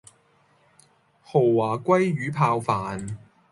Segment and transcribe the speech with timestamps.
[1.21, 3.17] 豪華鮭魚泡飯